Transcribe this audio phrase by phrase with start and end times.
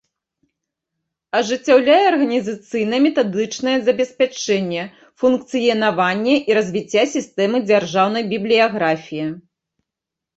[1.39, 4.85] Ажыццяўляе арганiзацыйна-метадычнае забеспячэнне
[5.23, 9.27] функцыянавання i развiцця сiстэмы дзяржаўнай бiблiяграфii.